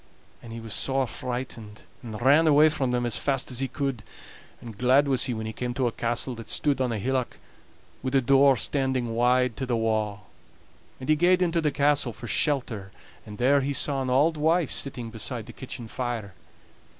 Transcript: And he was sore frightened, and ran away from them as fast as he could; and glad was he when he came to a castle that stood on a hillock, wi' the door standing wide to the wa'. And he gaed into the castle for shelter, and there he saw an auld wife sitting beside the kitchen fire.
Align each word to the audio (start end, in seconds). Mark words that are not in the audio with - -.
And 0.41 0.51
he 0.51 0.59
was 0.59 0.73
sore 0.73 1.05
frightened, 1.05 1.83
and 2.01 2.19
ran 2.19 2.47
away 2.47 2.69
from 2.69 2.89
them 2.89 3.05
as 3.05 3.17
fast 3.17 3.51
as 3.51 3.59
he 3.59 3.67
could; 3.67 4.01
and 4.59 4.75
glad 4.75 5.07
was 5.07 5.25
he 5.25 5.33
when 5.35 5.45
he 5.45 5.53
came 5.53 5.75
to 5.75 5.85
a 5.85 5.91
castle 5.91 6.33
that 6.41 6.49
stood 6.49 6.81
on 6.81 6.91
a 6.91 6.97
hillock, 6.97 7.37
wi' 8.01 8.09
the 8.09 8.19
door 8.19 8.57
standing 8.57 9.13
wide 9.13 9.55
to 9.57 9.67
the 9.67 9.77
wa'. 9.77 10.21
And 10.99 11.07
he 11.07 11.15
gaed 11.15 11.43
into 11.43 11.61
the 11.61 11.69
castle 11.69 12.13
for 12.13 12.25
shelter, 12.27 12.89
and 13.27 13.37
there 13.37 13.61
he 13.61 13.73
saw 13.73 14.01
an 14.01 14.09
auld 14.09 14.37
wife 14.37 14.71
sitting 14.71 15.11
beside 15.11 15.45
the 15.45 15.53
kitchen 15.53 15.87
fire. 15.87 16.33